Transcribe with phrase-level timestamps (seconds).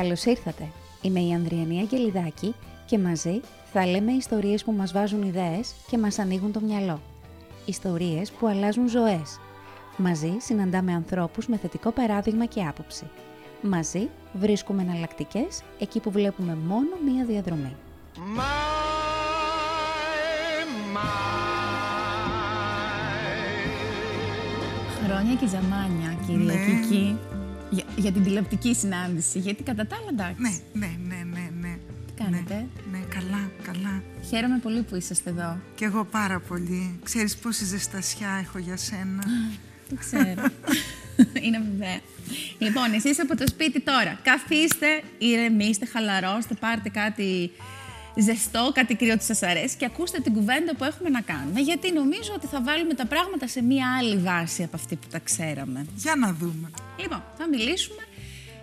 [0.00, 0.68] Καλώς ήρθατε.
[1.02, 2.54] Είμαι η Ανδριανή Αγγελιδάκη
[2.86, 3.40] και μαζί
[3.72, 7.00] θα λέμε ιστορίες που μας βάζουν ιδέες και μας ανοίγουν το μυαλό.
[7.64, 9.40] Ιστορίες που αλλάζουν ζωές.
[9.96, 13.10] Μαζί συναντάμε ανθρώπους με θετικό παράδειγμα και άποψη.
[13.62, 17.76] Μαζί βρίσκουμε εναλλακτικές εκεί που βλέπουμε μόνο μία διαδρομή.
[25.04, 26.64] Χρόνια και ζαμάνια, κυρία Ναι.
[26.64, 27.18] Κική,
[27.70, 29.38] για, για την τηλεοπτική συνάντηση.
[29.38, 30.62] Γιατί κατά τα άλλα, εντάξει.
[30.72, 31.76] Ναι, ναι, ναι, ναι, ναι.
[32.06, 34.02] Τι κάνετε; Ναι, ναι, καλά, καλά.
[34.28, 35.58] Χαίρομαι πολύ που είσαστε εδώ.
[35.74, 36.98] Κι εγώ πάρα πολύ.
[37.02, 39.22] Ξέρεις πόση ζεστασιά έχω για σένα.
[39.88, 40.42] Δεν ξέρω.
[41.44, 42.00] Είναι βέβαια.
[42.58, 44.18] Λοιπόν, εσείς από το σπίτι τώρα.
[44.22, 47.50] Καθίστε, ηρεμήστε, χαλαρώστε, πάρτε κάτι
[48.16, 51.60] ζεστό, κάτι κρύο που σας αρέσει και ακούστε την κουβέντα που έχουμε να κάνουμε.
[51.60, 55.18] Γιατί νομίζω ότι θα βάλουμε τα πράγματα σε μία άλλη βάση από αυτή που τα
[55.18, 55.86] ξέραμε.
[55.96, 56.70] Για να δούμε.
[57.00, 58.02] Λοιπόν, θα μιλήσουμε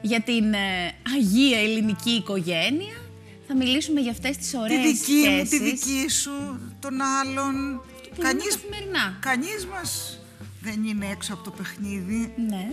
[0.02, 2.96] για την ε, Αγία Ελληνική Οικογένεια.
[3.48, 5.50] Θα μιλήσουμε για αυτές τις Τη ωραίες δική μου, σχέσεις.
[5.50, 6.32] τη δική σου,
[6.80, 7.82] των άλλων.
[8.16, 9.18] που ζούμε καθημερινά.
[9.20, 10.20] κανείς μας
[10.62, 12.34] δεν είναι έξω από το παιχνίδι.
[12.50, 12.72] Ναι.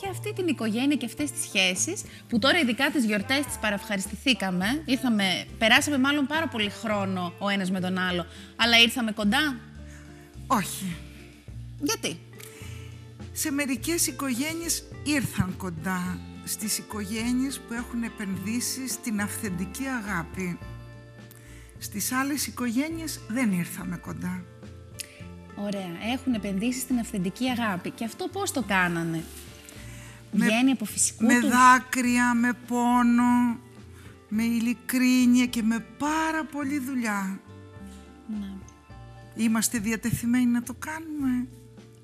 [0.00, 4.82] Και αυτή την οικογένεια και αυτές τις σχέσεις που τώρα ειδικά τις γιορτές τις παραευχαριστηθήκαμε.
[4.84, 8.26] Ήρθαμε, περάσαμε μάλλον πάρα πολύ χρόνο ο ένας με τον άλλο.
[8.56, 9.56] Αλλά ήρθαμε κοντά;
[10.46, 10.96] Όχι.
[11.82, 12.18] Γιατί;
[13.32, 16.18] Σε μερικές οικογένειες ήρθαν κοντά.
[16.44, 20.58] Στις οικογένειες που έχουν επενδύσει στην αυθεντική αγάπη.
[21.78, 24.44] Στις άλλες οικογένειες δεν ήρθαμε κοντά.
[25.56, 25.90] Ωραία.
[26.12, 27.90] Έχουν επενδύσει στην αυθεντική αγάπη.
[27.90, 29.24] Και αυτό πώς το κάνανε;
[30.36, 31.48] Με- Βγαίνει από φυσικού με τους.
[31.50, 33.58] δάκρυα, με πόνο,
[34.28, 37.40] με ειλικρίνεια και με πάρα πολλή δουλειά.
[38.40, 38.46] Ναι.
[39.44, 41.46] Είμαστε διατεθειμένοι να το κάνουμε.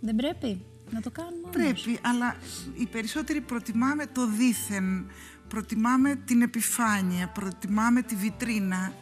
[0.01, 1.51] Δεν πρέπει να το κάνουμε όμως.
[1.57, 2.37] Πρέπει, αλλά
[2.75, 5.11] οι περισσότεροι προτιμάμε το δήθεν.
[5.49, 8.93] Προτιμάμε την επιφάνεια, προτιμάμε τη βιτρίνα.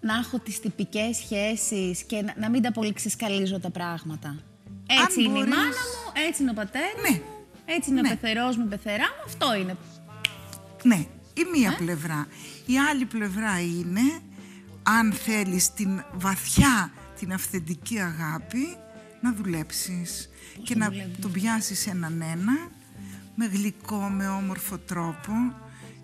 [0.00, 4.36] να έχω τις τυπικές σχέσεις και να, να μην τα πολύ ξεσκαλίζω τα πράγματα.
[5.04, 7.20] Έτσι είναι μπορείς- η μάνα μου, έτσι είναι ο πατέρας Ναι.
[7.66, 8.08] Μου, έτσι είναι Ναι.
[8.12, 9.76] ο πεθερός μου, η πεθερά μου, αυτό είναι.
[10.82, 12.26] Ναι, η μία Ε; πλευρά.
[12.66, 14.00] Η άλλη πλευρά είναι,
[14.82, 18.76] αν θέλεις την βαθιά, την αυθεντική αγάπη,
[19.20, 20.30] να δουλέψεις
[20.62, 22.70] και το να δουλεύεις; τον πιάσεις έναν ένα,
[23.34, 25.32] με γλυκό, με όμορφο τρόπο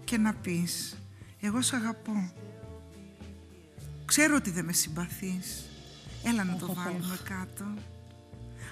[0.05, 0.95] και να πεις
[1.41, 2.33] «Εγώ σ' αγαπώ.
[4.05, 5.65] Ξέρω ότι δεν με συμπαθείς.
[6.25, 7.65] Έλα να το Οχ, οχ, βάλουμε κάτω.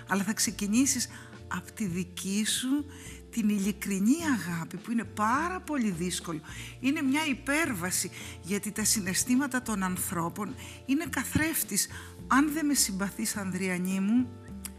[0.09, 1.09] Αλλά θα ξεκινήσεις
[1.49, 2.85] από τη δική σου
[3.31, 6.41] την ειλικρινή αγάπη που είναι πάρα πολύ δύσκολο.
[6.81, 8.11] Είναι μια υπέρβαση
[8.43, 10.55] γιατί τα συναισθήματα των ανθρώπων
[10.87, 11.89] είναι καθρέφτης.
[12.27, 14.29] Αν δεν με συμπαθείς Ανδριανή μου,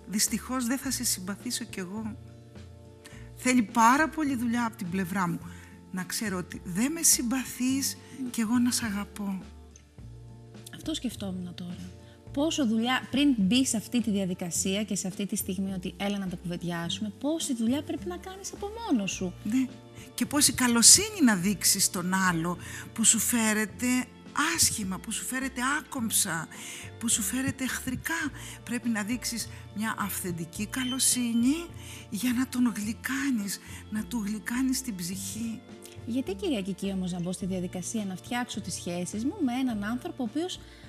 [0.08, 2.18] δυστυχώς δεν θα σε συμπαθήσω κι εγώ.
[3.36, 5.40] Θέλει πάρα πολύ δουλειά από την πλευρά μου.
[5.92, 7.98] Να ξέρω ότι δεν με συμπαθείς
[8.32, 9.42] κι εγώ να σ' αγαπώ.
[10.76, 11.99] Αυτό σκεφτόμουν τώρα.
[12.34, 16.18] Πόσο δουλειά, πριν μπει σε αυτή τη διαδικασία και σε αυτή τη στιγμή ότι έλα
[16.18, 19.34] να τα κουβεντιάσουμε, πόση δουλειά πρέπει να κάνεις από μόνος σου.
[19.44, 19.68] Ναι.
[20.14, 22.58] Και πόση καλοσύνη να δείξεις στον άλλο
[22.94, 24.06] που σου φέρεται
[24.56, 26.48] άσχημα, που σου φέρεται άκομψα,
[27.00, 28.32] που σου φέρεται εχθρικά.
[28.64, 31.56] Πρέπει να δείξεις μια αυθεντική καλοσύνη
[32.10, 33.60] για να τον γλυκάνεις,
[33.90, 35.60] να του γλυκάνεις την ψυχή.
[36.06, 39.84] Γιατί κυρία Κική όμως να μπω στη διαδικασία να φτιάξω τις σχέσεις μου με έναν
[39.84, 40.89] άνθρωπο ο οποίος περι- ε,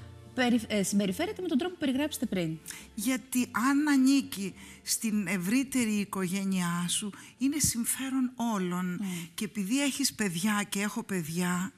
[0.83, 2.59] συμπεριφέρεται με τον τρόπο που περιγράψετε πριν.
[2.95, 9.01] Γιατί αν ανήκει στην ευρύτερη οικογένειά σου, είναι συμφέρον όλων.
[9.35, 11.73] Και επειδή έχεις παιδιά και έχω παιδιά,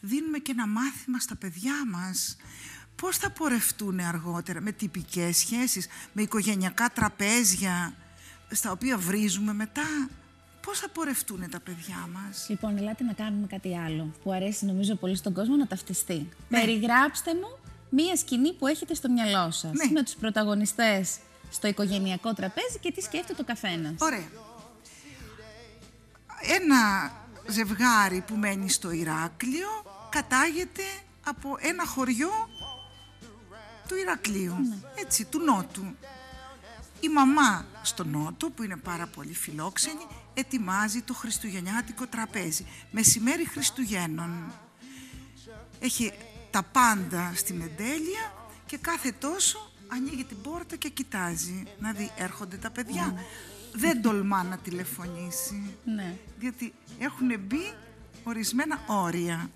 [0.00, 2.36] δίνουμε και ένα μάθημα στα παιδιά μας.
[2.96, 7.94] Πώς θα πορευτούν αργότερα με τυπικές σχέσεις, με οικογενειακά τραπέζια,
[8.50, 10.08] στα οποία βρίζουμε μετά;
[10.66, 14.94] Πώς θα πορευτούν τα παιδιά μας; Λοιπόν, ελάτε να κάνουμε κάτι άλλο που αρέσει νομίζω
[14.94, 16.28] πολύ στον κόσμο να ταυτιστεί.
[16.48, 16.60] Ναι.
[16.60, 17.58] Περιγράψτε μου
[17.94, 19.90] μία σκηνή που έχετε στο μυαλό σας Ναι.
[19.92, 21.16] με τους πρωταγωνιστές
[21.50, 23.94] στο οικογενειακό τραπέζι και τι σκέφτεται ο καθένας.
[23.98, 24.28] Ωραία.
[26.60, 27.12] Ένα
[27.48, 29.68] ζευγάρι που μένει στο Ηράκλειο
[30.08, 30.82] κατάγεται
[31.24, 32.30] από ένα χωριό
[33.88, 34.56] του Ηρακλείου,
[34.94, 35.84] έτσι, του Νότου.
[37.00, 42.66] Η μαμά στο Νότο, που είναι πάρα πολύ φιλόξενη, ετοιμάζει το χριστουγεννιάτικο τραπέζι.
[42.90, 44.52] Μεσημέρι Χριστουγέννων.
[45.80, 46.12] Έχει
[46.54, 48.32] τα πάντα στην εντέλεια
[48.66, 53.14] και κάθε τόσο ανοίγει την πόρτα και κοιτάζει να δει έρχονται τα παιδιά.
[53.72, 56.16] Δεν τολμά να τηλεφωνήσει, Ναι.
[56.38, 57.72] διότι έχουν μπει
[58.24, 59.50] ορισμένα όρια.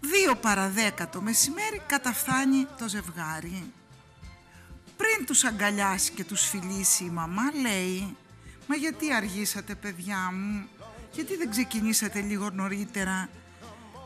[0.00, 3.72] Δύο παρά δέκα το μεσημέρι καταφθάνει το ζευγάρι.
[4.96, 8.16] Πριν τους αγκαλιάσει και τους φιλήσει η μαμά λέει
[8.66, 10.68] «Μα γιατί αργήσατε παιδιά μου,
[11.12, 13.28] γιατί δεν ξεκινήσατε λίγο νωρίτερα;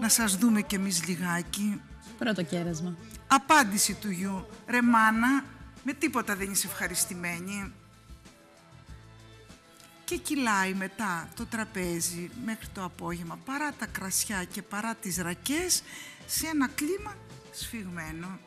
[0.02, 1.80] Να σας δούμε κι εμείς λιγάκι.
[2.18, 2.96] Πρώτο κέρασμα.
[3.26, 4.46] Απάντηση του γιου.
[4.66, 5.44] Ρε μάνα,
[5.84, 7.72] με τίποτα δεν είσαι ευχαριστημένη.
[10.04, 15.82] Και κυλάει μετά το τραπέζι μέχρι το απόγευμα, παρά τα κρασιά και παρά τις ρακές,
[16.26, 17.14] σε ένα κλίμα
[17.52, 18.38] σφιγμένο.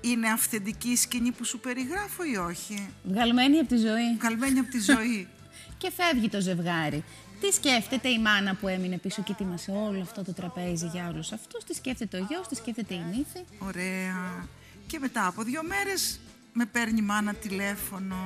[0.00, 4.16] Είναι αυθεντική η σκηνή που σου περιγράφω ή όχι; Βγαλμένη από τη ζωή.
[4.18, 5.28] Βγαλμένη από τη ζωή.
[5.78, 7.04] Και φεύγει το ζευγάρι.
[7.40, 11.32] Τι σκέφτεται η μάνα που έμεινε πίσω και ετοίμασε όλο αυτό το τραπέζι για όλους
[11.32, 14.48] αυτούς; Τι σκέφτεται ο γιος, τι σκέφτεται η νύφη; Ωραία.
[14.86, 16.20] Και μετά από δύο μέρες
[16.52, 18.16] με παίρνει η μάνα τηλέφωνο.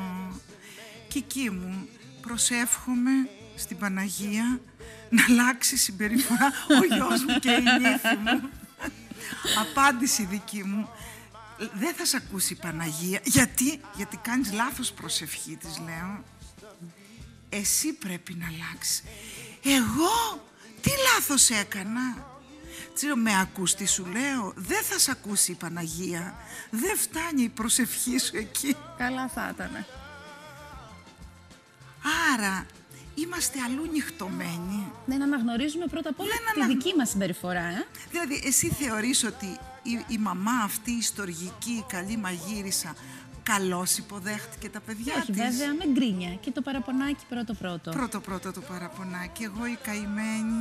[1.09, 1.89] Και εκεί μου
[2.21, 3.11] προσεύχομαι
[3.57, 4.61] στην Παναγία
[5.11, 8.51] να αλλάξει συμπεριφορά ο γιος μου και η νύφη μου.
[9.61, 10.89] Απάντηση δική μου.
[11.75, 13.21] Δεν θα σε ακούσει η Παναγία.
[13.25, 16.25] Γιατί, γιατί κάνεις λάθος προσευχή, της λέω.
[17.51, 19.03] Εσύ πρέπει να αλλάξεις.
[19.65, 20.45] Εγώ
[20.81, 22.27] τι λάθος έκανα.
[22.95, 24.53] Τσίρο, με ακούς τι σου λέω.
[24.57, 26.35] Δεν θα σε ακούσει η Παναγία.
[26.71, 28.77] Δεν φτάνει η προσευχή σου εκεί.
[28.99, 29.87] Καλά θα ήταν.
[32.35, 32.67] Άρα
[33.15, 34.93] είμαστε αλλού νυχτωμένοι.
[35.07, 37.87] Δεν αναγνωρίζουμε πρώτα απ' όλα Δεν τη αναγ- δική μας συμπεριφορά, ε.
[38.11, 39.47] Δηλαδή, εσύ θεωρείς ότι
[39.83, 42.95] η, η μαμά αυτή, η στοργική, η καλή μαγείρισα,
[43.53, 45.37] καλώς υποδέχτηκε τα παιδιά Όχι, της.
[45.43, 47.91] βέβαια, με γκρίνια και το παραπονάκι πρώτο-πρώτο.
[47.91, 49.43] Πρώτο πρώτο το παραπονάκι.
[49.43, 50.61] Εγώ η καημένη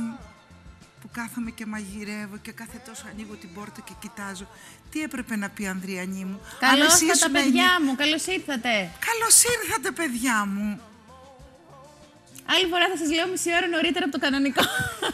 [1.00, 4.46] που κάθομαι και μαγειρεύω και κάθε τόσο ανοίγω την πόρτα και κοιτάζω.
[4.90, 6.40] Τι έπρεπε να πει η Ανδριανή μου.
[6.58, 8.72] Καλώς Αν εσύ ήρθατε, ήσουν παιδιά εννιά- μου, καλώς ήρθατε.
[9.08, 10.80] Καλώς ήρθατε παιδιά μου.
[12.54, 14.62] Άλλη φορά θα σας λέω μισή ώρα νωρίτερα από το κανονικό.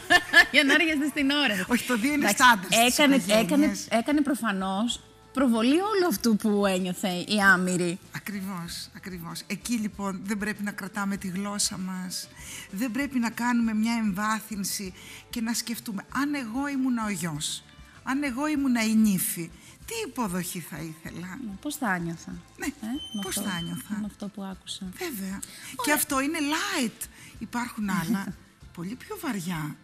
[0.55, 1.55] για να έρχεστε στην ώρα.
[1.73, 3.87] Όχι, το δύο είναι Εντάξει, στάνταρ στις Έκανε, οικογένειες.
[3.87, 5.01] έκανε, έκανε προφανώς
[5.35, 7.99] προβολή όλου αυτού που ένιωθε η άμυρη.
[8.17, 9.43] Ακριβώς, ακριβώς.
[9.47, 12.29] Εκεί λοιπόν δεν πρέπει να κρατάμε τη γλώσσα μας.
[12.71, 14.95] Δεν πρέπει να κάνουμε μια εμβάθυνση
[15.31, 17.65] και να σκεφτούμε αν εγώ ήμουν ο γιος,
[18.03, 19.51] αν εγώ ήμουν η νύφη,
[19.87, 22.31] τι υποδοχή θα ήθελα; Πώς θα άνιωθα.
[22.57, 22.67] Ναι,
[23.13, 23.97] με πώς αυτό- θα άνιωθα.
[24.01, 24.87] Με αυτό που άκουσα.
[24.99, 25.39] Βέβαια.
[25.85, 27.07] Και αυτό είναι light.
[27.39, 28.27] Υπάρχουν άλλα
[28.77, 29.77] πολύ πιο βαριά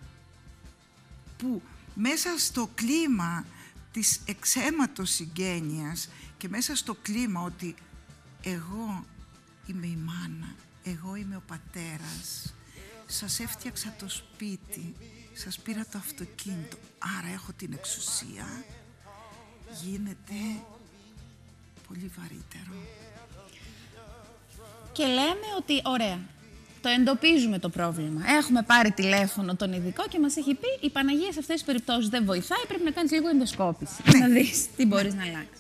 [1.39, 1.63] που
[1.95, 3.45] μέσα στο κλίμα
[3.93, 7.75] της εξαίματος συγγένειας και μέσα στο κλίμα ότι
[8.43, 9.05] εγώ
[9.67, 10.55] είμαι η μάνα,
[10.85, 12.55] εγώ είμαι ο πατέρας,
[13.07, 14.95] σας έφτιαξα το σπίτι,
[15.33, 16.77] σας πήρα το αυτοκίνητο,
[17.19, 18.65] άρα έχω την εξουσία,
[19.83, 20.35] γίνεται
[21.89, 22.75] πολύ βαρύτερο.
[24.93, 26.21] Και λέμε ότι, ωραία,
[26.83, 28.23] το εντοπίζουμε το πρόβλημα.
[28.39, 32.09] Έχουμε πάρει τηλέφωνο τον ειδικό και μας έχει πει: Η Παναγία σε αυτές τις περιπτώσεις
[32.09, 32.65] δεν βοηθάει.
[32.69, 34.03] Πρέπει να κάνεις λίγο ενδοσκόπηση.
[34.21, 35.59] Να δεις τι μπορείς να αλλάξεις.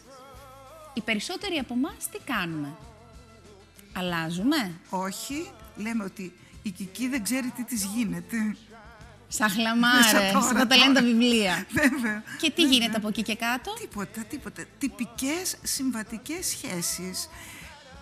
[0.94, 2.68] Οι περισσότεροι από εμάς τι κάνουμε;
[3.92, 6.32] Αλλάζουμε; Όχι, λέμε ότι
[6.62, 8.36] η Κική δεν ξέρει τι της γίνεται.
[9.28, 10.12] Σαν χλαμάρες.
[10.12, 11.12] Μέσα τώρα, Θα τα λένε τα τώρα.
[11.12, 11.66] βιβλία.
[11.70, 12.22] Βέβαια.
[12.40, 14.62] Και τι γίνεται από εκεί και κάτω; Τίποτα, τίποτα.
[14.78, 17.28] Τυπικές συμβατικές σχέσεις.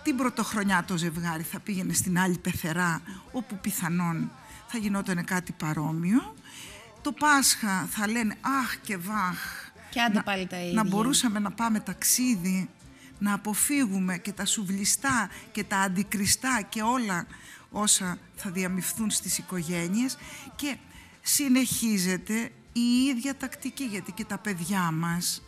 [0.03, 3.03] Την πρωτοχρονιά το ζευγάρι θα πήγαινε στην άλλη πεθερά,
[3.33, 4.31] όπου πιθανόν
[4.67, 6.35] θα γινόταν κάτι παρόμοιο.
[7.03, 9.39] Το Πάσχα θα λένε αχ και βαχ.
[9.91, 10.85] Και άντε να, πάλι τα Να ίδια.
[10.85, 12.69] μπορούσαμε να πάμε ταξίδι,
[13.19, 17.27] να αποφύγουμε και τα σουβλιστά και τα αντικριστά και όλα
[17.71, 20.17] όσα θα διαμειφθούν στις οικογένειες
[20.57, 20.77] και
[21.23, 22.81] συνεχίζεται η
[23.11, 25.43] ίδια τακτική γιατί και τα παιδιά μας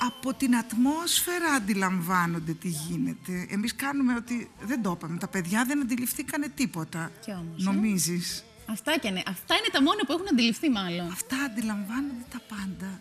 [0.00, 3.46] από την ατμόσφαιρα αντιλαμβάνονται τι γίνεται.
[3.50, 5.18] Εμείς κάνουμε ότι δεν το είπαμε.
[5.18, 7.10] Τα παιδιά δεν αντιληφθήκανε τίποτα.
[7.24, 7.70] Κι όμως, ε.
[7.70, 9.22] Νομίζεις; Αυτά, και είναι.
[9.26, 11.10] Αυτά είναι τα μόνα που έχουν αντιληφθεί, μάλλον.
[11.10, 13.00] Αυτά αντιλαμβάνονται τα πάντα.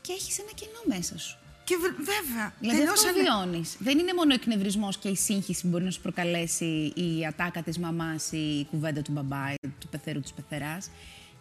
[0.00, 1.38] Και έχεις ένα κενό μέσα σου.
[1.64, 3.76] Και βε- βέβαια, Δηλαδή αυτό τελειώσανε- βιώνεις.
[3.78, 7.62] Δεν είναι μόνο ο εκνευρισμός και η σύγχυση που μπορεί να σου προκαλέσει η ατάκα
[7.62, 10.90] της μαμάς ή η κουβέντα του μπαμπά ή του πεθερού της πεθεράς.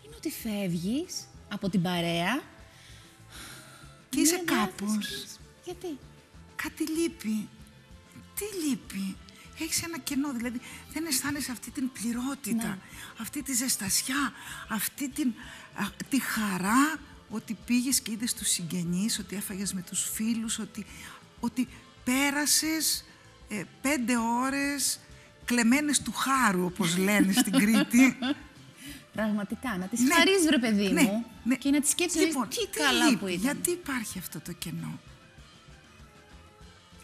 [0.05, 2.41] Είναι ότι φεύγεις από την παρέα.
[4.13, 5.07] Και είσαι μιας διάθεση κάπως.
[5.07, 5.97] και λες, Γιατί;
[6.55, 7.47] Κάτι λείπει.
[8.35, 9.15] Τι λείπει;
[9.59, 10.59] Έχεις ένα κενό, δηλαδή
[10.93, 12.77] δεν αισθάνεσαι αυτή την πληρότητα, Ναι.
[13.21, 14.33] αυτή τη ζεστασιά,
[14.69, 15.33] αυτή την,
[15.75, 16.95] α, τη χαρά
[17.29, 20.85] ότι πήγες και είδες τους συγγενείς, ότι έφαγες με τους φίλους, ότι,
[21.39, 21.67] ότι
[22.03, 23.05] πέρασες
[23.49, 24.99] ε, πέντε ώρες
[25.45, 28.17] κλεμμένες του χάρου, όπως λένε στην Κρήτη.
[29.13, 30.13] Πραγματικά, να τη Ναι.
[30.13, 31.55] χαρίζει, ρε παιδί Ναι, μου, ναι.
[31.55, 33.41] και να τη σκέφτεσαι Λοιπόν, τι τι καλά λείπει, που ήταν.
[33.41, 34.99] Γιατί υπάρχει αυτό το κενό;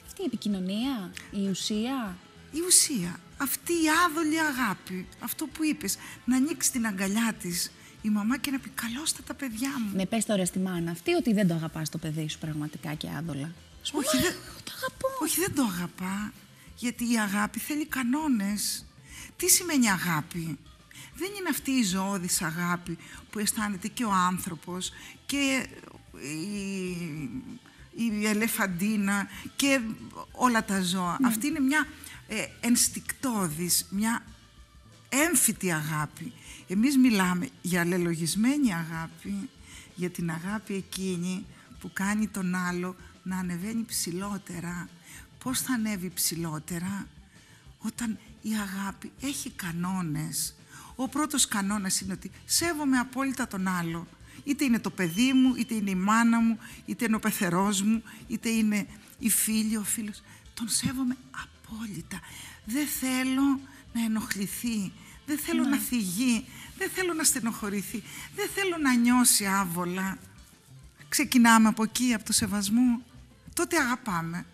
[0.06, 2.18] Αυτή η επικοινωνία, η ουσία.
[2.52, 8.10] Η ουσία, αυτή η άδολη αγάπη, αυτό που είπες, να ανοίξει την αγκαλιά της η
[8.10, 9.96] μαμά και να πει καλώς τα τα παιδιά μου.
[9.96, 13.08] Ναι, πες τώρα στη μάνα αυτή ότι δεν το αγαπάς το παιδί σου πραγματικά και
[13.18, 13.52] άδολα.
[13.84, 15.08] Σου Όχι, πω, δεν- «Μα, το αγαπώ.
[15.24, 16.34] Όχι, δεν το αγαπά,
[16.76, 18.86] γιατί η αγάπη θέλει κανόνες.
[19.38, 20.58] Τι σημαίνει αγάπη;
[21.20, 22.98] Δεν είναι αυτή η ζωώδης αγάπη
[23.30, 24.92] που αισθάνεται και ο άνθρωπος
[25.26, 25.68] και
[26.22, 26.90] η,
[27.96, 29.82] η ελεφαντίνα και
[30.32, 31.18] όλα τα ζώα.
[31.22, 31.28] Ναι.
[31.28, 31.88] Αυτή είναι μια
[32.28, 34.24] ε, ενστικτόδης, μια
[35.10, 36.34] έμφυτη αγάπη.
[36.68, 39.50] Εμείς μιλάμε για αλληλογισμένη αγάπη,
[39.96, 41.46] για την αγάπη εκείνη
[41.80, 44.90] που κάνει τον άλλο να ανεβαίνει ψηλότερα.
[45.44, 47.08] Πώς θα ανέβει ψηλότερα;
[47.78, 50.54] Όταν η αγάπη έχει κανόνες.
[51.02, 54.08] Ο πρώτος κανόνας είναι ότι σέβομαι απόλυτα τον άλλο.
[54.44, 58.04] Είτε είναι το παιδί μου, είτε είναι η μάνα μου, είτε είναι ο πεθερός μου,
[58.28, 58.88] είτε είναι
[59.20, 60.22] η φίλη, ο φίλος.
[60.54, 62.20] Τον σέβομαι απόλυτα.
[62.66, 63.60] Δεν θέλω
[63.94, 64.92] να ενοχληθεί,
[65.26, 66.46] δεν θέλω να θυγεί,
[66.78, 68.04] δεν θέλω να στενοχωρηθεί,
[68.36, 70.18] δεν θέλω να νιώσει άβολα.
[71.10, 73.02] Ξεκινάμε από εκεί, από το σεβασμό.
[73.54, 74.46] Τότε αγαπάμε.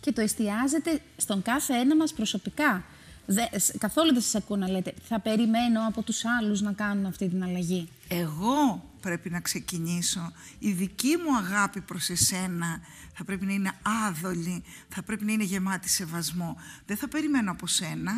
[0.00, 2.84] Και το εστιάζετε στον κάθε ένα μας προσωπικά.
[3.26, 7.06] Δε, σ- καθόλου δεν σας ακούω να λέτε θα περιμένω από τους άλλους να κάνουν
[7.06, 7.88] αυτή την αλλαγή.
[8.08, 10.32] Εγώ πρέπει να ξεκινήσω.
[10.58, 12.80] Η δική μου αγάπη προς εσένα
[13.14, 13.72] θα πρέπει να είναι
[14.06, 16.56] άδολη, θα πρέπει να είναι γεμάτη σεβασμό.
[16.86, 18.12] Δεν θα περιμένω από σένα.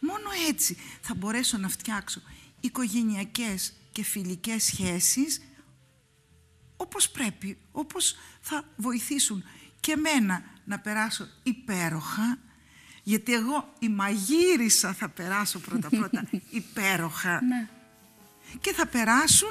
[0.00, 2.20] Μόνο έτσι θα μπορέσω να φτιάξω
[2.60, 5.40] οικογενειακές και φιλικές σχέσεις
[6.76, 9.44] όπως πρέπει, όπως θα βοηθήσουν
[9.80, 12.38] και μένα να περάσω υπέροχα,
[13.08, 16.28] γιατί εγώ η μαγείρισα θα περάσω πρώτα-πρώτα
[16.60, 17.68] υπέροχα Ναι.
[18.60, 19.50] και θα περάσουν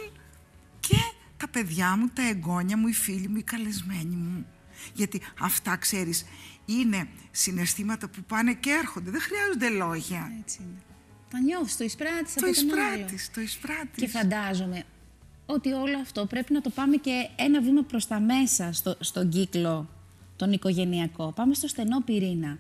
[0.80, 0.98] και
[1.38, 4.46] τα παιδιά μου, τα εγγόνια μου, οι φίλοι μου, οι καλεσμένοι μου.
[4.94, 6.26] Γιατί αυτά, ξέρεις,
[6.66, 9.12] είναι συναισθήματα που πάνε και έρχονται.
[9.12, 10.32] Δεν χρειάζονται λόγια.
[10.40, 10.82] Έτσι είναι.
[11.30, 12.92] Τα νιώθεις, το εισπράττεις Το από τον άλλο.
[12.94, 14.04] εισπράττεις, το εισπράττεις.
[14.04, 14.84] Και φαντάζομαι
[15.46, 19.30] ότι όλο αυτό πρέπει να το πάμε και ένα βήμα προς τα μέσα στο, στον
[19.30, 19.90] κύκλο
[20.36, 21.32] τον οικογενειακό.
[21.32, 22.58] Πάμε στο στενό πυρήνα.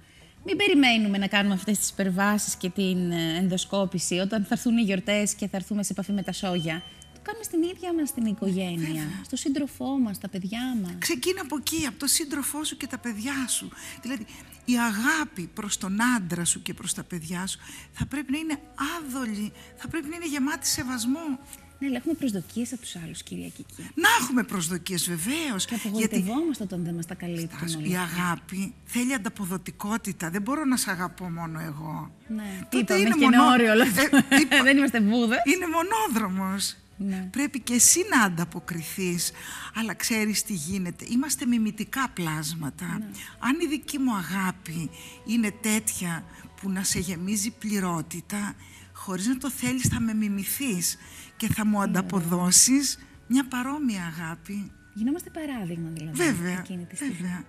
[0.47, 4.81] Μην περιμένουμε να κάνουμε αυτές τις υπερβάσεις και την ε, ενδοσκόπηση όταν θα έρθουν οι
[4.81, 6.83] γιορτές και θα έρθουμε σε επαφή με τα σόγια.
[7.13, 10.93] Το κάνουμε στην ίδια μας την οικογένεια, στο σύντροφό μας, τα παιδιά μας.
[10.97, 13.69] Ξεκίνα από εκεί, από το σύντροφό σου και τα παιδιά σου.
[14.01, 14.25] Δηλαδή,
[14.65, 17.59] η αγάπη προς τον άντρα σου και προς τα παιδιά σου
[17.91, 18.59] θα πρέπει να είναι
[18.97, 21.39] άδολη, θα πρέπει να είναι γεμάτη σεβασμό.
[21.79, 23.89] Ναι, αλλά έχουμε προσδοκίες από τους άλλους, κυρία Κική.
[23.95, 25.65] Να έχουμε προσδοκίες βεβαίως.
[25.65, 27.87] Και γιατί απογοητευόμαστε όταν δεν μας τα καλύπτουν Στάσου, όλα.
[27.87, 30.29] η αγάπη θέλει ανταποδοτικότητα.
[30.29, 32.11] Δεν μπορώ να σε αγαπώ μόνο εγώ.
[32.27, 34.01] Ναι, Τότε είπαμε είναι και είναι μονό- όριο όλο αυτό.
[34.01, 35.37] Ε, είπα- δεν είμαστε βούδες.
[35.45, 36.75] Είναι μονόδρομος.
[36.97, 37.27] Ναι.
[37.31, 39.31] Πρέπει και εσύ να ανταποκριθείς.
[39.75, 41.05] Αλλά ξέρεις τι γίνεται.
[41.09, 42.85] Είμαστε μιμητικά πλάσματα.
[42.85, 43.05] Ναι.
[43.39, 44.89] Αν η δική μου αγάπη
[45.25, 46.23] είναι τέτοια
[46.61, 48.55] που να σε γεμίζει πληρότητα,
[48.93, 50.97] χωρίς να το θέλεις θα με μιμηθείς
[51.37, 54.71] και θα μου ανταποδώσεις μια παρόμοια αγάπη.
[54.93, 56.17] Γινόμαστε παράδειγμα δηλαδή.
[56.23, 57.15] Βέβαια, εκείνη τη στιγμή.
[57.15, 57.43] βέβαια.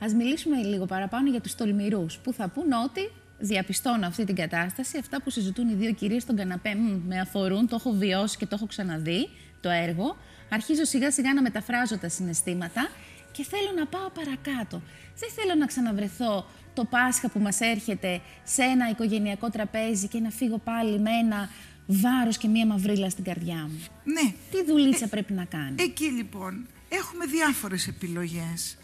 [0.00, 4.98] Ας μιλήσουμε λίγο παραπάνω για τους τολμηρούς που θα πούν ότι διαπιστώνω αυτή την κατάσταση,
[4.98, 8.46] αυτά που συζητούν οι δύο κυρίες στον καναπέ «Μμ, με αφορούν, το έχω βιώσει και
[8.46, 9.28] το έχω ξαναδεί
[9.60, 10.16] το έργο.
[10.50, 12.88] Αρχίζω σιγά σιγά να μεταφράζω τα συναισθήματα
[13.32, 14.82] και θέλω να πάω παρακάτω.
[15.18, 20.30] Δεν θέλω να ξαναβρεθώ το Πάσχα που μας έρχεται σε ένα οικογενειακό τραπέζι και να
[20.30, 21.48] φύγω πάλι με ένα
[21.90, 23.80] βάρος και μία μαυρίλα στην καρδιά μου.
[24.04, 28.78] Ναι, Τι δουλίτσα πρέπει να κάνει; Εκεί λοιπόν έχουμε διάφορες επιλογές.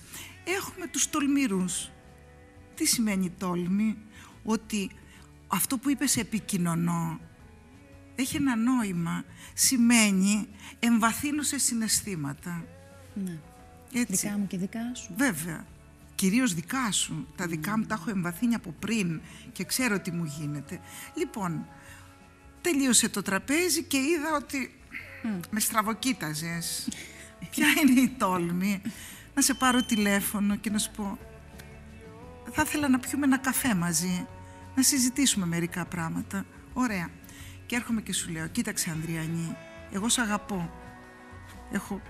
[0.44, 1.90] Έχουμε τους τολμηρούς.
[2.74, 3.96] Τι σημαίνει τόλμη;
[4.44, 4.90] Ότι
[5.46, 7.20] αυτό που είπες επικοινωνώ
[8.14, 9.24] έχει ένα νόημα.
[9.54, 12.64] Σημαίνει εμβαθύνω σε συναισθήματα.
[13.14, 13.38] Ναι.
[13.92, 14.26] Έτσι.
[14.26, 15.14] Δικά μου και δικά σου.
[15.16, 15.66] Βέβαια.
[16.14, 17.26] Κυρίως δικά σου.
[17.36, 19.20] Τα δικά μου τα έχω εμβαθύνει από πριν
[19.52, 20.80] και ξέρω τι μου γίνεται.
[21.14, 21.66] Λοιπόν,
[22.64, 24.74] τελείωσε το τραπέζι και είδα ότι
[25.50, 26.88] με στραβοκοίταζες.
[27.50, 28.82] Ποια είναι η τόλμη;
[29.34, 31.18] Να σε πάρω τηλέφωνο και να σου πω
[32.54, 34.26] θα ήθελα να πιούμε ένα καφέ μαζί,
[34.74, 36.44] να συζητήσουμε μερικά πράγματα.
[36.72, 37.10] Ωραία.
[37.66, 39.56] Και έρχομαι και σου λέω, κοίταξε Ανδριανή,
[39.92, 40.70] εγώ σ' αγαπώ.
[41.72, 42.00] Έχω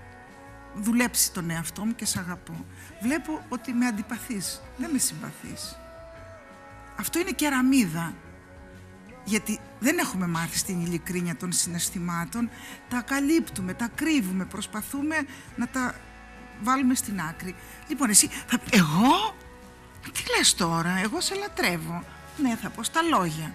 [0.75, 2.65] δουλέψει τον εαυτό μου και σ' αγαπώ.
[3.01, 5.77] Βλέπω ότι με αντιπαθείς, δεν με συμπαθείς.
[6.99, 8.13] Αυτό είναι κεραμίδα.
[9.25, 12.49] Γιατί δεν έχουμε μάθει στην ειλικρίνεια των συναισθημάτων,
[12.89, 15.15] τα καλύπτουμε, τα κρύβουμε, προσπαθούμε
[15.55, 15.95] να τα
[16.61, 17.55] βάλουμε στην άκρη.
[17.87, 18.59] Λοιπόν, εσύ, θα...
[18.71, 19.35] εγώ,
[20.01, 22.03] τι λες τώρα, εγώ σε λατρεύω.
[22.37, 23.53] Ναι, θα πω στα λόγια.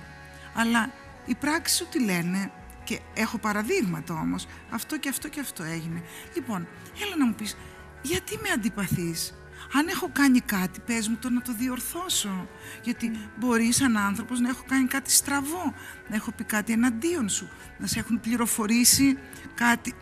[0.55, 0.91] Αλλά
[1.27, 2.51] οι πράξεις σου τι λένε,
[2.85, 6.03] και έχω παραδείγματα όμως, αυτό και αυτό και αυτό έγινε.
[6.35, 6.69] Λοιπόν,
[7.03, 7.57] έλα να μου πεις,
[8.03, 9.35] γιατί με αντιπαθείς,
[9.73, 12.49] αν έχω κάνει κάτι, πες μου το να το διορθώσω.
[12.83, 15.75] Γιατί μπορεί σαν άνθρωπος να έχω κάνει κάτι στραβό,
[16.09, 17.49] να έχω πει κάτι εναντίον σου,
[17.79, 19.19] να σε έχουν πληροφορήσει
[19.55, 19.95] κάτι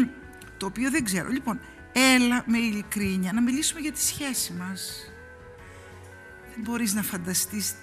[0.58, 1.28] το οποίο δεν ξέρω.
[1.28, 1.60] Λοιπόν,
[1.92, 5.10] έλα με ειλικρίνεια να μιλήσουμε για τη σχέση μας.
[6.54, 7.74] Δεν μπορείς να φανταστείς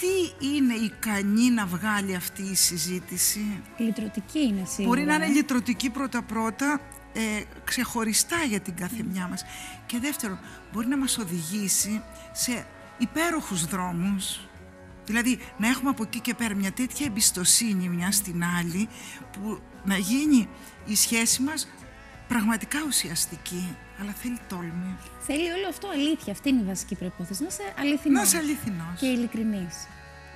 [0.00, 3.62] τι είναι ικανή να βγάλει αυτή η συζήτηση.
[3.76, 4.88] Λυτρωτική είναι σίγουρα.
[4.88, 5.28] Μπορεί να είναι ε.
[5.28, 6.80] λυτρωτική πρώτα-πρώτα,
[7.12, 9.44] ε, ξεχωριστά για την κάθε μια μας.
[9.86, 10.38] Και δεύτερον,
[10.72, 12.02] μπορεί να μας οδηγήσει
[12.32, 12.66] σε
[12.98, 14.40] υπέροχους δρόμους.
[15.06, 18.88] Δηλαδή, να έχουμε από εκεί και πέρα μια τέτοια εμπιστοσύνη μια στην άλλη,
[19.32, 20.48] που να γίνει
[20.86, 21.68] η σχέση μας
[22.28, 24.96] πραγματικά ουσιαστική, αλλά θέλει τόλμη.
[25.20, 26.32] Θέλει όλο αυτό αλήθεια.
[26.32, 27.42] Αυτή είναι η βασική προπόθεση.
[27.42, 28.18] Να είσαι αληθινός.
[28.18, 28.98] Να είσαι αληθινός.
[29.00, 29.74] Και ειλικρινής.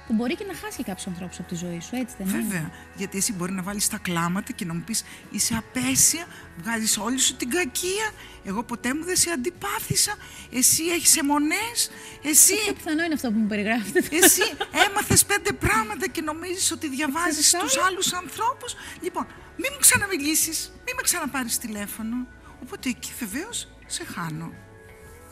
[0.06, 2.42] Που μπορεί και να χάσει και κάποιους ανθρώπους από τη ζωή σου, έτσι δεν είναι;
[2.42, 6.99] Βέβαια, γιατί εσύ μπορεί να βάλεις τα κλάματα και να μου πεις είσαι απέσια, βγάζεις
[6.99, 8.11] όλη σου την κακία,
[8.44, 10.14] εγώ ποτέ μου δεν σε αντιπάθησα,
[10.52, 11.90] εσύ έχεις αιμονές,
[12.23, 14.16] εσύ, Πιο πιθανό είναι αυτό που μου περιγράφετε.
[14.16, 14.42] εσύ
[14.88, 18.75] έμαθες πέντε πράγματα και νομίζεις ότι διαβάζεις Ξέρεις τους άλλους ανθρώπους.
[19.00, 22.16] Λοιπόν, μην μου ξαναμιλήσεις, μην με ξαναπάρεις τηλέφωνο.
[22.62, 24.52] Οπότε εκεί βεβαίως σε χάνω.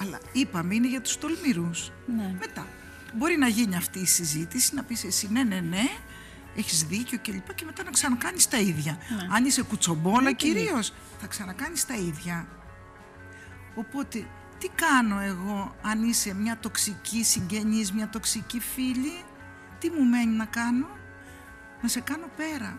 [0.00, 1.93] Αλλά είπαμε είναι για τους τολμηρούς.
[2.17, 2.35] Ναι.
[2.38, 2.67] Μετά.
[3.14, 5.88] Μπορεί να γίνει αυτή η συζήτηση, να πεις εσύ ναι, ναι, ναι,
[6.57, 8.92] έχεις δίκιο και λοιπά και μετά να ξανακάνεις τα ίδια.
[8.92, 9.35] Ναι.
[9.35, 12.49] Αν είσαι κουτσομπόλα Ναι, κυρίως, θα ξανακάνεις τα ίδια.
[13.75, 14.26] Οπότε,
[14.59, 19.25] τι κάνω εγώ αν είσαι μια τοξική συγγενής, μια τοξική φίλη,
[19.78, 20.88] τι μου μένει να κάνω,
[21.83, 22.78] να σε κάνω πέρα.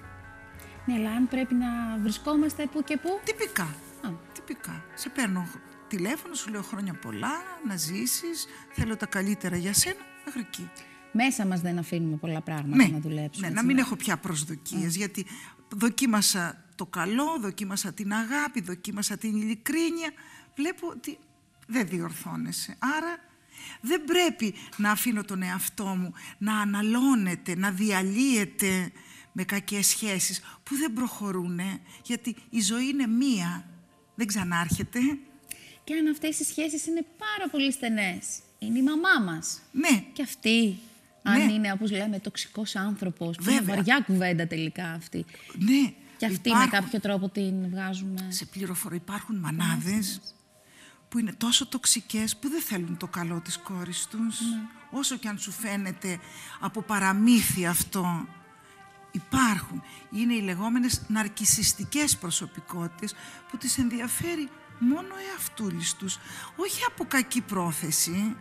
[0.86, 3.64] Ναι, αλλά αν πρέπει να βρισκόμαστε που και που; Τυπικά.
[4.02, 4.10] Α.
[4.34, 4.86] Τυπικά.
[4.94, 5.48] Σε παίρνω
[5.88, 10.70] τηλέφωνο, σου λέω χρόνια πολλά, να ζήσεις, θέλω τα καλύτερα για σένα, μέχρι εκεί.
[11.12, 13.48] Μέσα μας δεν αφήνουμε πολλά πράγματα Ναι, να δουλέψουμε.
[13.48, 13.82] ναι, να έτσι, μην ναι.
[13.82, 15.26] έχω πια προσδοκίες, γιατί
[15.76, 20.12] δοκίμασα το καλό, δοκίμασα την αγάπη, δοκίμασα την ειλικρίνεια,
[20.56, 21.18] βλέπω ότι
[21.68, 22.76] δεν διορθώνεσαι.
[22.80, 23.18] Άρα
[23.82, 28.92] δεν πρέπει να αφήνω τον εαυτό μου να αναλώνεται, να διαλύεται
[29.32, 31.60] με κακές σχέσεις που δεν προχωρούν,
[32.04, 33.66] γιατί η ζωή είναι μία,
[34.16, 35.00] δεν ξανάρχεται.
[35.84, 38.40] Και αν αυτές οι σχέσεις είναι πάρα πολύ στενές.
[38.66, 39.60] Είναι η μαμά μας.
[39.72, 40.78] Ναι, Και αυτή,
[41.24, 41.54] αν Ναι.
[41.54, 43.76] είναι όπως λέμε τοξικός άνθρωπος, που είναι Βέβαια.
[43.76, 45.26] βαριά κουβέντα τελικά αυτή.
[45.58, 45.94] ναι.
[46.18, 48.26] Και αυτή υπάρχουν- με κάποιο τρόπο την βγάζουμε.
[48.30, 50.22] σε πληροφορώ υπάρχουν μανάδες
[51.10, 54.40] που είναι τόσο τοξικές που δεν θέλουν το καλό της κόρης τους.
[54.92, 56.20] Όσο και αν σου φαίνεται
[56.60, 58.28] από παραμύθι αυτό,
[59.12, 59.84] υπάρχουν.
[60.12, 63.14] Είναι οι λεγόμενες ναρκισιστικές προσωπικότητες
[63.52, 66.18] που τις ενδιαφέρει μόνο εαυτούλης τους.
[66.56, 68.36] Όχι από κακή πρόθεση,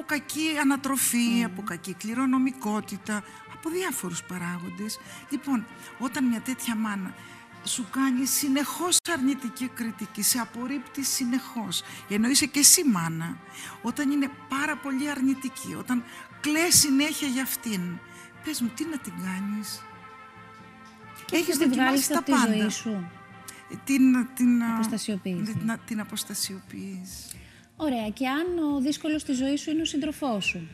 [0.00, 3.22] από κακή ανατροφή, από κακή κληρονομικότητα,
[3.54, 4.98] από διάφορους παράγοντες.
[5.30, 5.66] Λοιπόν,
[5.98, 7.14] όταν μια τέτοια μάνα
[7.64, 13.36] σου κάνει συνεχώς αρνητική κριτική, σε απορρίπτει συνεχώς, ενώ είσαι και εσύ μάνα,
[13.82, 16.04] όταν είναι πάρα πολύ αρνητική, όταν
[16.40, 17.80] κλαις συνέχεια για αυτήν,
[18.44, 19.82] πες μου τι να την κάνεις;
[21.24, 23.10] Και να τη βγάλεις από τη ζωή σου.
[23.84, 25.42] Την, την, α, Αποστασιοποίηση.
[25.42, 27.39] Την, την αποστασιοποίηση.
[27.80, 28.08] Ωραία.
[28.08, 30.68] Και αν ο δύσκολος στη ζωής σου είναι ο σύντροφός σου.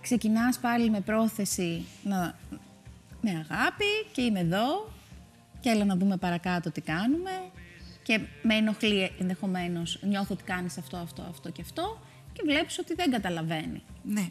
[0.00, 2.38] Ξεκινάς πάλι με πρόθεση να...
[3.20, 4.92] με αγάπη και είμαι εδώ
[5.60, 7.30] και έλα να δούμε παρακάτω τι κάνουμε
[8.02, 12.00] και με ενοχλεί ενδεχομένως νιώθω ότι κάνεις αυτό, αυτό, αυτό και αυτό
[12.32, 13.82] και βλέπεις ότι δεν καταλαβαίνει.
[14.02, 14.28] Ναι.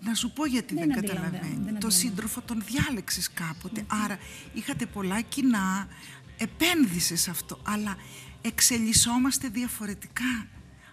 [0.00, 1.54] Να σου πω γιατί Δεν δεν, αντιλαμβάνει, καταλαβαίνει.
[1.54, 1.92] δεν το αντιλαμβάνει.
[1.92, 3.84] σύντροφο τον διάλεξες κάποτε.
[4.04, 4.18] Άρα
[4.54, 5.88] είχατε πολλά κοινά,
[6.38, 7.96] επένδυσες αυτό, αλλά
[8.42, 10.46] εξελισσόμαστε διαφορετικά.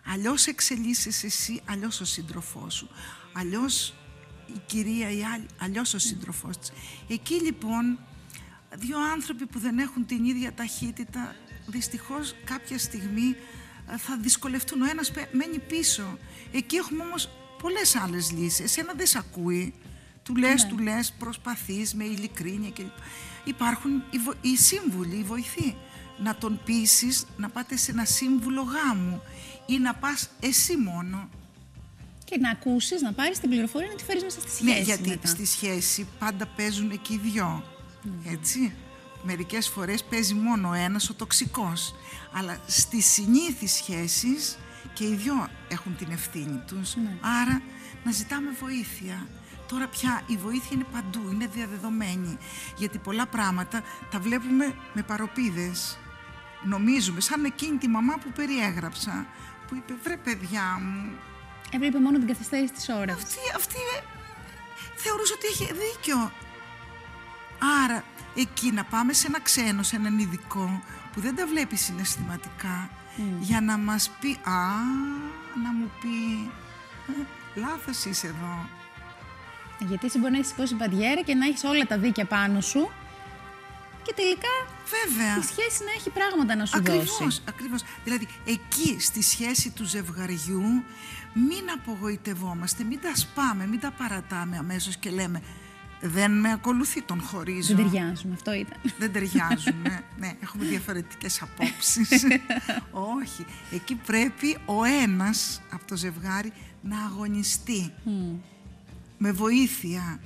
[0.05, 2.89] Αλλιώς εξελίσσεσαι εσύ, αλλιώς ο σύντροφός σου.
[3.33, 3.93] Αλλιώς
[4.47, 6.71] η κυρία η άλλη, αλλιώς ο σύντροφός της.
[7.09, 7.99] Εκεί λοιπόν,
[8.75, 11.35] δύο άνθρωποι που δεν έχουν την ίδια ταχύτητα,
[11.67, 13.35] δυστυχώς κάποια στιγμή
[13.91, 14.81] ε, θα δυσκολευτούν.
[14.81, 16.17] Ο ένας πε- μένει πίσω.
[16.51, 17.29] Εκεί έχουμε όμως
[17.61, 18.59] πολλές άλλες λύσεις.
[18.59, 19.73] Εσένα δεν σε ακούει.
[20.23, 22.91] Του λες, του λες, προσπαθείς με ειλικρίνεια κλπ.
[23.43, 25.75] Υπάρχουν οι, βο- οι σύμβουλοι, οι βοηθοί.
[26.17, 29.21] Να τον πείσεις να πάτε σε ένα σύμβουλο γάμου
[29.65, 31.29] ή να πας εσύ μόνο.
[32.25, 35.09] Και να ακούσεις, να πάρεις την πληροφορία να τη φέρεις μέσα στη σχέση Ναι, γιατί
[35.09, 35.27] μετά.
[35.27, 37.63] στη σχέση πάντα παίζουν και οι δυο.
[38.31, 38.73] Έτσι.
[39.23, 41.95] Μερικές φορές παίζει μόνο ο ένας ο τοξικός.
[42.33, 44.57] Αλλά στις συνήθεις σχέσεις
[44.93, 46.93] και οι δυο έχουν την ευθύνη τους.
[47.41, 47.61] Άρα
[48.03, 49.27] να ζητάμε βοήθεια.
[49.67, 52.37] Τώρα πια η βοήθεια είναι παντού, είναι διαδεδομένη.
[52.77, 55.97] Γιατί πολλά πράγματα τα βλέπουμε με παροπίδες.
[56.63, 59.25] Νομίζουμε, σαν εκείνη τη μαμά που περιέγραψα,
[59.67, 61.11] που είπε «Βρε παιδιά μου,
[61.71, 63.15] Έβλεπε μόνο την καθυστέρηση της ώρας.
[63.15, 64.01] αυτή, αυτή ε,
[64.95, 66.31] θεωρούσε ότι έχει δίκιο.
[67.83, 68.03] Άρα,
[68.35, 70.81] εκεί να πάμε σε ένα ξένο, σε έναν ειδικό,
[71.13, 72.89] που δεν τα βλέπει συναισθηματικά,
[73.39, 74.57] για να μας πει, α,
[75.63, 76.49] να μου πει,
[77.11, 77.25] «Ε,
[77.59, 78.69] λάθος είσαι εδώ.
[79.79, 82.91] Γιατί εσύ μπορεί να έχεις σηκώσει μπαντιέρα και να έχεις όλα τα δίκαια πάνω σου
[84.05, 84.53] και τελικά
[84.95, 85.37] Βέβαια.
[85.37, 87.41] η σχέση να έχει πράγματα να σου Ακριβώς, δώσει.
[87.47, 87.83] ακριβώς.
[88.03, 90.83] Δηλαδή, εκεί στη σχέση του ζευγαριού
[91.33, 95.41] μην απογοητευόμαστε, μην τα σπάμε, μην τα παρατάμε αμέσως και λέμε
[96.05, 97.75] δεν με ακολουθεί, τον χωρίζω.
[97.75, 98.77] Δεν ταιριάζουμε, αυτό ήταν.
[98.97, 100.03] Δεν ταιριάζουμε.
[100.19, 102.09] ναι, έχουμε διαφορετικές απόψεις.
[103.21, 103.45] Όχι.
[103.71, 107.93] Εκεί πρέπει ο ένας από το ζευγάρι να αγωνιστεί
[109.17, 110.19] με βοήθεια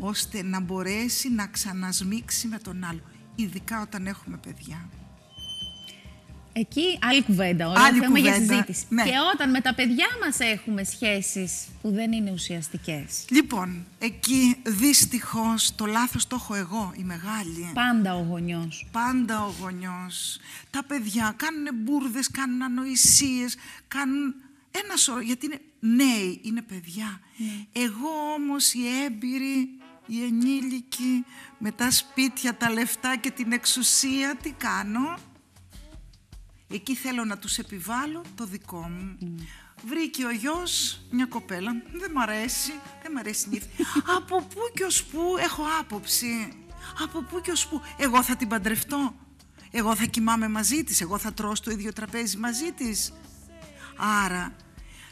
[0.00, 3.00] ώστε να μπορέσει να ξανασμίξει με τον άλλο.
[3.34, 4.88] Ειδικά όταν έχουμε παιδιά.
[6.56, 8.84] Εκεί άλλη κουβέντα, ωραίο Άλλη θέμα για κουβέντα, συζήτηση.
[8.88, 9.02] ναι.
[9.02, 13.24] Και όταν με τα παιδιά μας έχουμε σχέσεις που δεν είναι ουσιαστικές.
[13.28, 17.70] Λοιπόν, εκεί δυστυχώς το λάθος το έχω εγώ, η μεγάλη.
[17.74, 18.86] Πάντα ο γονιός.
[18.92, 20.38] Πάντα ο γονιός.
[20.70, 23.56] Τα παιδιά κάνουν μπουρδες, κάνουν ανοησίες,
[23.88, 24.34] κάνουν
[24.84, 27.20] ένα σώρο, γιατί είναι νέοι, είναι παιδιά.
[27.72, 29.68] Εγώ όμως η έμπειρη,
[30.06, 31.24] η ενήλικη,
[31.58, 35.18] με τα σπίτια, τα λεφτά και την εξουσία, τι κάνω;
[36.68, 39.18] Εκεί θέλω να τους επιβάλλω το δικό μου.
[39.86, 43.68] Βρήκε ο γιος μια κοπέλα, δεν μ' αρέσει, δεν μ' αρέσει η νύφη.
[44.16, 46.52] Από πού και ως πού έχω άποψη;
[47.02, 49.14] Από πού και ως πού; Εγώ θα την παντρευτώ.
[49.70, 51.00] Εγώ θα κοιμάμαι μαζί της.
[51.00, 53.12] Εγώ θα τρώω στο ίδιο τραπέζι μαζί της.
[54.24, 54.56] Άρα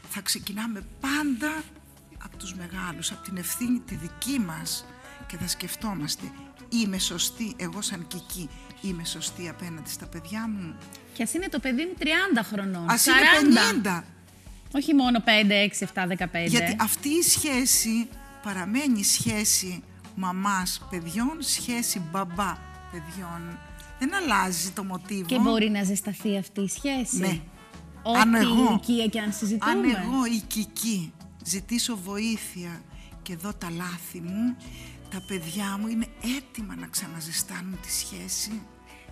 [0.09, 1.63] θα ξεκινάμε πάντα
[2.25, 4.85] από τους μεγάλους, από την ευθύνη τη δική μας
[5.27, 6.31] και θα σκεφτόμαστε
[6.69, 8.49] είμαι σωστή εγώ σαν κική,
[8.81, 10.75] είμαι σωστή απέναντι στα παιδιά μου.
[11.13, 13.45] Και ας είναι το παιδί μου 30 χρονών, Ας 40.
[13.47, 14.05] είναι 50.
[14.75, 16.49] Όχι μόνο 5, 6, 7, 15.
[16.49, 18.09] Γιατί αυτή η σχέση
[18.43, 19.83] παραμένει σχέση
[20.15, 22.57] μαμάς παιδιών, σχέση μπαμπά
[22.93, 23.59] παιδιών.
[23.99, 25.25] Δεν αλλάζει το μοτίβο.
[25.27, 27.17] Και μπορεί να ζεσταθεί αυτή η σχέση.
[27.19, 27.41] Ναι.
[28.03, 29.73] Ό,τι Αν εγώ- ηλικία και αν συζητούμε.
[29.73, 31.13] Αν εγώ η Κική
[31.45, 32.83] ζητήσω βοήθεια
[33.23, 34.57] και δω τα λάθη μου,
[35.11, 38.63] τα παιδιά μου είναι έτοιμα να ξαναζεστάνουν τη σχέση.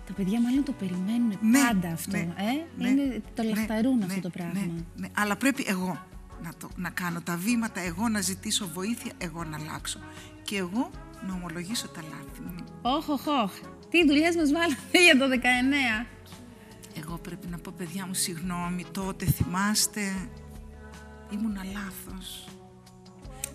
[0.07, 2.17] Τα παιδιά μάλλον το περιμένουν Ναι, πάντα αυτό.
[2.17, 4.71] ναι, ε; ναι, είναι, το ναι, λαχταρούν ναι, αυτό το ναι, πράγμα.
[4.95, 5.07] ναι.
[5.13, 6.05] Αλλά πρέπει εγώ
[6.43, 9.99] να, το, να κάνω τα βήματα, εγώ να ζητήσω βοήθεια, εγώ να αλλάξω.
[10.43, 10.91] Και εγώ
[11.27, 12.55] να ομολογήσω τα λάθη μου.
[12.81, 13.51] Όχ, όχ, όχ.
[13.89, 15.25] Τι δουλειές μας βάλατε για το
[16.03, 16.05] 19.
[17.03, 20.29] Εγώ πρέπει να πω, παιδιά μου, συγγνώμη, τότε θυμάστε,
[21.31, 22.45] ήμουνα λάθος.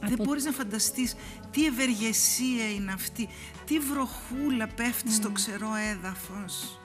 [0.01, 1.15] Δεν Από- μπορείς να φανταστείς
[1.51, 3.29] τι ευεργεσία είναι αυτή,
[3.65, 6.81] τι βροχούλα πέφτει στο ξερό έδαφος.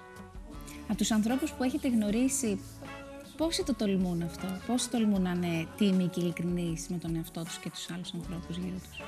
[0.88, 2.60] Από τους ανθρώπους που έχετε γνωρίσει,
[3.38, 7.58] πόσοι το τολμούν αυτό, πόσοι τολμούν να είναι τίμοι και ειλικρινείς με τον εαυτό τους
[7.58, 9.02] και τους άλλους ανθρώπους γύρω τους;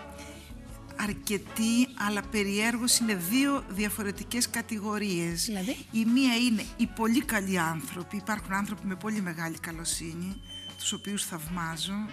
[0.98, 5.46] Αρκετοί, αλλά περιέργως είναι δύο διαφορετικές κατηγορίες.
[5.46, 10.42] Δηλαδή; Η μία είναι οι πολύ καλοί άνθρωποι, υπάρχουν άνθρωποι με πολύ μεγάλη καλοσύνη,
[10.84, 12.06] τους οποίους θαυμάζω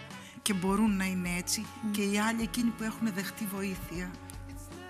[0.43, 4.11] και μπορούν να είναι έτσι, και οι άλλοι εκείνοι που έχουν δεχτεί βοήθεια.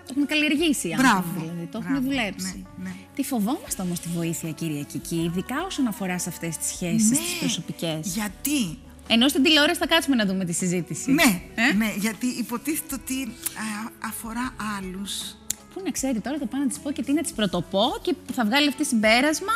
[0.05, 1.65] Το έχουν καλλιεργήσει οι άνθρωποι, Μπράβο, δηλαδή.
[1.71, 2.65] Το μπράβο, έχουν δουλέψει.
[2.77, 2.95] ναι, ναι.
[3.15, 7.17] Τι φοβόμαστε όμως τη βοήθεια, κυρία Κική, ειδικά όσον αφορά σε αυτές τις σχέσεις, Ναι,
[7.17, 7.99] τις προσωπικές.
[8.13, 11.11] Γιατί; Ενώ στην τηλεόραση θα κάτσουμε να δούμε τη συζήτηση.
[11.11, 15.35] Ναι, Ε; ναι, γιατί υποτίθεται ότι α, αφορά άλλους.
[15.73, 18.15] Πού να ξέρει τώρα, το πάω να της πω και τι να της πρωτοπώ και
[18.33, 19.53] θα βγάλει αυτή συμπέρασμα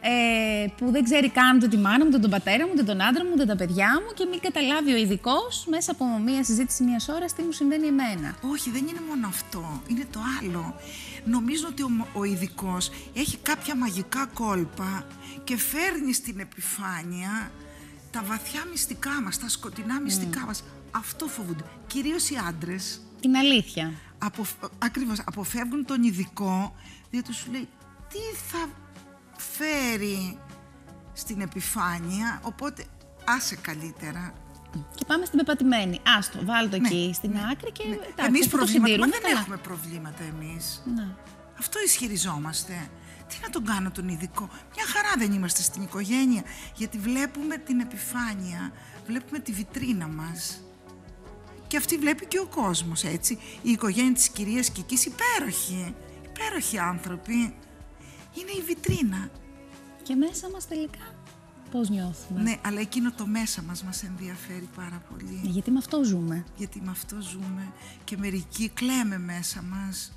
[0.00, 3.02] ε, που δεν ξέρει καν ούτε τη μάνα μου, ούτε τον πατέρα μου, ούτε τον
[3.02, 6.82] άντρα μου, ούτε τα παιδιά μου και μην καταλάβει ο ειδικός μέσα από μία συζήτηση
[6.82, 8.34] μία ώρας τι μου συμβαίνει εμένα.
[8.52, 9.82] Όχι, δεν είναι μόνο αυτό.
[9.86, 10.74] Είναι το άλλο.
[11.24, 15.06] Νομίζω ότι ο, ο ειδικός έχει κάποια μαγικά κόλπα
[15.44, 17.50] και φέρνει στην επιφάνεια
[18.10, 20.62] τα βαθιά μυστικά μας, τα σκοτεινά μυστικά μας.
[20.90, 21.64] Αυτό φοβούνται.
[21.86, 23.00] Κυρίως οι άντρες.
[23.20, 23.92] Την αλήθεια.
[24.18, 24.50] Αποφ...
[24.78, 26.74] Ακριβώς, αποφεύγουν τον ειδικό,
[27.10, 27.68] διότι σου λέει
[28.08, 28.18] τι
[28.50, 28.68] θα
[29.40, 30.38] φέρει
[31.12, 32.84] στην επιφάνεια, οπότε
[33.24, 34.32] άσε καλύτερα.
[34.94, 36.00] Και πάμε στην πεπατημένη.
[36.18, 37.94] Άστο, βάλ το Ναι, εκεί στην ναι, άκρη και ναι.
[37.94, 39.40] εντάξει, εμείς αφού το προβλήματα, μα συντηρούμε, δεν καλά.
[39.40, 40.82] έχουμε προβλήματα εμείς.
[40.94, 41.08] Ναι.
[41.58, 42.90] Αυτό ισχυριζόμαστε.
[43.28, 46.42] Τι να τον κάνω τον ειδικό; Μια χαρά δεν είμαστε στην οικογένεια,
[46.74, 48.72] γιατί βλέπουμε την επιφάνεια,
[49.06, 50.62] βλέπουμε τη βιτρίνα μας.
[51.66, 53.38] Και αυτή βλέπει και ο κόσμος, έτσι.
[53.62, 55.94] Η οικογένεια της κυρίας Κικής υπέροχη.
[56.24, 57.54] Υπέροχοι άνθρωποι.
[58.34, 59.30] Είναι η βιτρίνα.
[60.02, 61.14] Και μέσα μας τελικά
[61.70, 65.40] πώς νιώθουμε; Ναι, αλλά εκείνο το μέσα μας μας ενδιαφέρει πάρα πολύ.
[65.42, 66.44] Γιατί με αυτό ζούμε.
[66.56, 67.72] γιατί με αυτό ζούμε
[68.04, 70.12] και μερικοί κλαίμε μέσα μας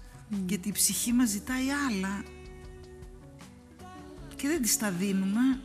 [0.48, 2.24] γιατί η ψυχή μας ζητάει άλλα
[4.36, 5.60] και δεν τις τα δίνουμε.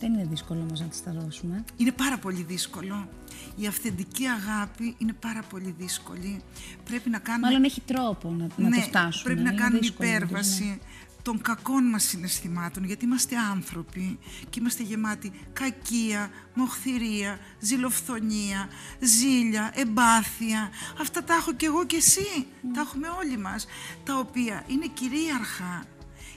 [0.00, 1.64] Δεν είναι δύσκολο όμως να τις τα δώσουμε.
[1.76, 3.08] Είναι πάρα πολύ δύσκολο.
[3.56, 6.42] Η αυθεντική αγάπη είναι πάρα πολύ δύσκολη.
[6.84, 7.46] Πρέπει να κάνουμε...
[7.46, 9.24] Μάλλον έχει τρόπο να, να ναι, το φτάσουμε.
[9.24, 10.78] πρέπει να Είναι κάνουμε δύσκολο να το υπέρβαση.
[11.22, 14.18] των κακών μας συναισθημάτων, γιατί είμαστε άνθρωποι
[14.50, 18.68] και είμαστε γεμάτοι κακία, μοχθηρία, ζηλοφθονία,
[19.00, 20.70] ζήλια, εμπάθεια.
[21.00, 23.66] Αυτά τα έχω κι εγώ κι εσύ, τα έχουμε όλοι μας,
[24.04, 25.84] τα οποία είναι κυρίαρχα.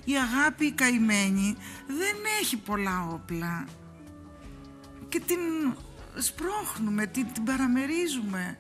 [0.08, 1.56] Η αγάπη η καημένη
[1.88, 3.66] δεν έχει πολλά όπλα
[5.10, 5.40] και την
[6.18, 8.60] σπρώχνουμε, την, την παραμερίζουμε.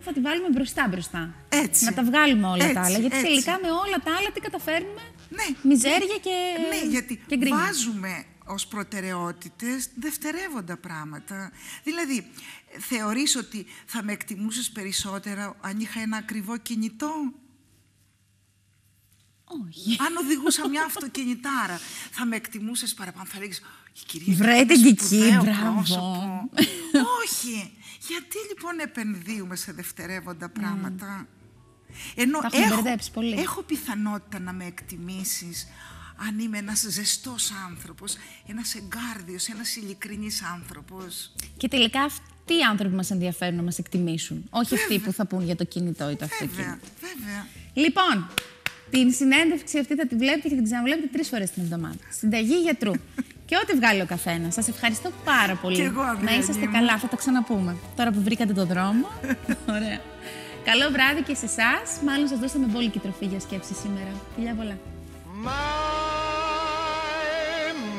[0.00, 1.34] Θα τη βάλουμε μπροστά μπροστά.
[1.48, 1.84] Έτσι.
[1.84, 2.98] Να τα βγάλουμε όλα Έτσι, τα άλλα.
[2.98, 3.26] Γιατί έτσι.
[3.28, 5.44] τελικά με όλα τα άλλα τι καταφέρνουμε; Ναι.
[5.62, 6.30] Μιζέρια και.
[6.70, 7.56] Ναι, γιατί και γκρίνια.
[7.56, 11.50] βάζουμε ως προτεραιότητες δευτερεύοντα πράγματα.
[11.84, 12.30] Δηλαδή,
[12.78, 17.12] θεωρείς ότι θα με εκτιμούσες περισσότερα αν είχα ένα ακριβό κινητό;
[19.44, 19.96] Όχι.
[20.06, 21.78] Αν οδηγούσα μια αυτοκινητάρα,
[22.10, 23.24] θα με εκτιμούσες παραπάνω.
[23.26, 23.58] Θα λέγεις,
[23.92, 25.72] η κυρία Βρε είναι την Κική, σπουδαίο μπράβο.
[25.74, 26.35] πρόσωπο».
[27.26, 27.72] Όχι.
[28.08, 31.26] Γιατί λοιπόν επενδύουμε σε δευτερεύοντα πράγματα;
[32.14, 33.40] Ενώ Τα έχουμε έχω, μπερδέψει πολύ.
[33.40, 35.66] έχω πιθανότητα να με εκτιμήσεις
[36.28, 41.32] αν είμαι ένας ζεστός άνθρωπος, ένας εγκάρδιος, ένας ειλικρινής άνθρωπος.
[41.56, 44.46] Και τελικά αυτοί οι άνθρωποι μας ενδιαφέρουν να μας εκτιμήσουν.
[44.50, 46.56] Όχι αυτοί που θα πούν για το κινητό ή το αυτοκίνητο.
[46.56, 47.46] Βέβαια, βέβαια.
[47.74, 48.28] Λοιπόν,
[48.90, 51.98] την συνέντευξη αυτή θα τη βλέπετε και την ξαναβλέπετε τρεις φορές την εβδομάδα.
[52.10, 52.92] Συνταγή γιατρού.
[53.46, 54.54] και ό,τι βγάλει ο καθένας.
[54.54, 55.74] Σας ευχαριστώ πάρα πολύ.
[55.74, 56.72] Κι εγώ, να Αδριανή είσαστε μου.
[56.72, 57.76] καλά, θα τα ξαναπούμε.
[57.96, 59.06] Τώρα που βρήκατε τον δρόμο.
[59.76, 59.98] Ωραία.
[60.64, 62.00] Καλό βράδυ και σε εσάς.
[62.06, 64.10] Μάλλον σας δώσαμε μπόλικη τροφή για σκέψη σήμερα.
[64.34, 64.76] Φιλιά πολλά.
[65.44, 65.50] My,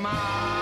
[0.06, 0.57] my.